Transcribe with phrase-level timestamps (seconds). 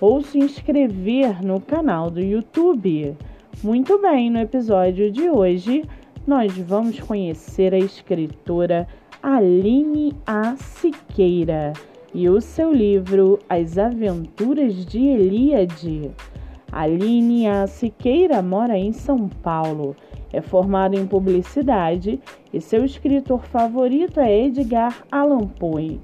[0.00, 3.16] ou se inscrever no canal do YouTube.
[3.62, 5.84] Muito bem, no episódio de hoje
[6.26, 8.86] nós vamos conhecer a escritora
[9.22, 10.56] Aline A.
[10.56, 11.72] Siqueira
[12.14, 16.10] e o seu livro As Aventuras de Elíade.
[16.72, 17.66] Aline A.
[17.66, 19.96] Siqueira mora em São Paulo.
[20.32, 22.20] É formada em publicidade
[22.52, 26.00] e seu escritor favorito é Edgar Allan Poe.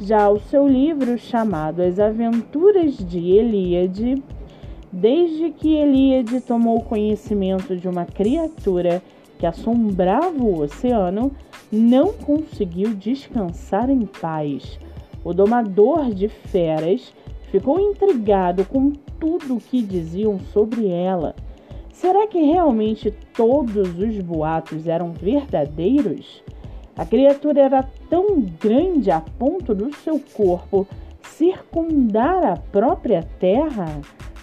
[0.00, 4.22] Já o seu livro, chamado As Aventuras de Elíade,
[4.92, 9.02] desde que Elíade tomou conhecimento de uma criatura
[9.40, 11.32] que assombrava o oceano,
[11.70, 14.78] não conseguiu descansar em paz.
[15.24, 17.12] O domador de feras
[17.50, 21.34] ficou intrigado com tudo o que diziam sobre ela.
[21.90, 26.40] Será que realmente todos os boatos eram verdadeiros?
[26.98, 30.84] A criatura era tão grande a ponto do seu corpo
[31.22, 34.00] circundar a própria terra?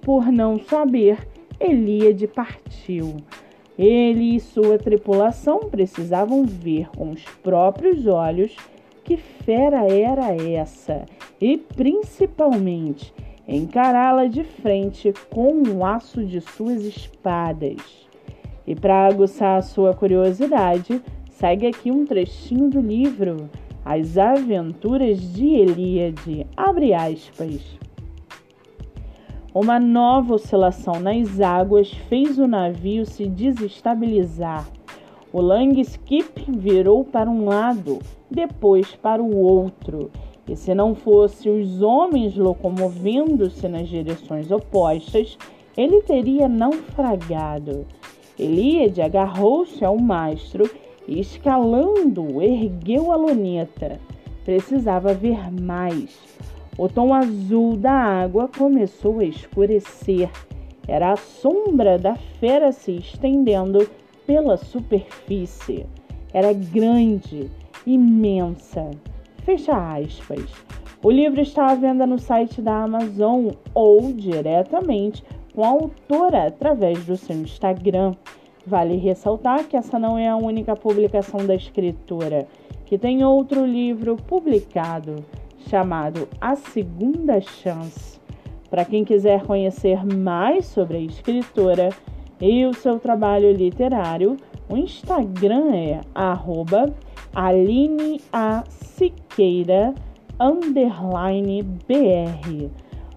[0.00, 1.28] Por não saber,
[1.60, 3.16] Elíade partiu.
[3.78, 8.56] Ele e sua tripulação precisavam ver com os próprios olhos
[9.04, 11.04] que fera era essa
[11.38, 13.12] e, principalmente,
[13.46, 18.08] encará-la de frente com o aço de suas espadas.
[18.66, 21.02] E para aguçar a sua curiosidade,
[21.38, 23.48] Segue aqui um trechinho do livro
[23.84, 26.44] As Aventuras de Elíade.
[26.56, 27.78] Abre aspas.
[29.54, 34.68] Uma nova oscilação nas águas fez o navio se desestabilizar.
[35.32, 40.10] O Langskip virou para um lado, depois para o outro.
[40.48, 45.38] E se não fosse os homens locomovendo-se nas direções opostas,
[45.76, 47.86] ele teria naufragado.
[48.36, 50.68] Elíade agarrou-se ao mastro
[51.08, 53.98] escalando, ergueu a luneta.
[54.44, 56.18] Precisava ver mais.
[56.76, 60.30] O tom azul da água começou a escurecer.
[60.86, 63.88] Era a sombra da fera se estendendo
[64.26, 65.86] pela superfície.
[66.32, 67.50] Era grande,
[67.86, 68.90] imensa.
[69.44, 70.44] Fecha aspas.
[71.02, 75.24] O livro está à venda no site da Amazon ou diretamente
[75.54, 78.14] com a autora através do seu Instagram.
[78.68, 82.46] Vale ressaltar que essa não é a única publicação da escritora,
[82.84, 85.24] que tem outro livro publicado
[85.70, 88.20] chamado A Segunda Chance.
[88.68, 91.88] Para quem quiser conhecer mais sobre a escritora
[92.38, 94.36] e o seu trabalho literário,
[94.68, 96.92] o Instagram é arroba.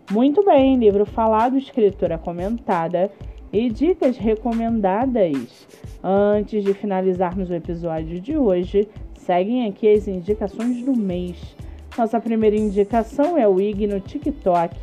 [0.09, 3.11] Muito bem, livro falado, escritora comentada
[3.51, 5.67] e dicas recomendadas.
[6.03, 11.55] Antes de finalizarmos o episódio de hoje, seguem aqui as indicações do mês.
[11.97, 14.75] Nossa primeira indicação é o IG no TikTok,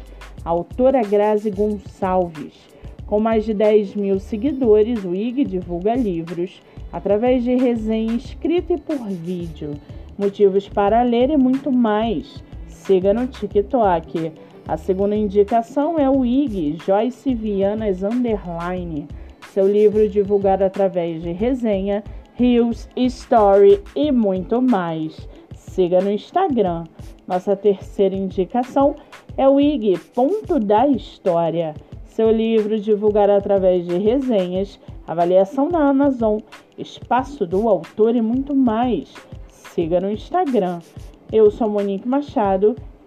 [0.45, 2.55] autora Grazi Gonçalves.
[3.07, 6.61] Com mais de 10 mil seguidores, o IG divulga livros
[6.93, 9.73] através de resenha escrita e por vídeo,
[10.19, 12.45] motivos para ler e muito mais.
[12.67, 14.33] Siga no TikTok
[14.69, 19.09] a segunda indicação é o IG Joyce Vianas Underline,
[19.51, 25.27] seu livro divulgado através de resenha, reels, story e muito mais.
[25.55, 26.85] Siga no Instagram.
[27.27, 28.95] Nossa terceira indicação
[29.39, 31.75] é o IG Ponto da História,
[32.05, 36.41] seu livro divulgado através de resenhas, avaliação na Amazon,
[36.77, 39.15] espaço do autor e muito mais.
[39.49, 40.81] Siga no Instagram.
[41.33, 42.77] Eu sou Monique Machado